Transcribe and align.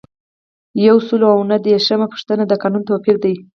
یو 0.87 0.97
سل 1.07 1.21
او 1.33 1.39
نهه 1.49 1.57
دیرشمه 1.65 2.05
پوښتنه 2.13 2.43
د 2.47 2.53
قانون 2.61 2.83
توپیر 2.89 3.15
دی. 3.23 3.35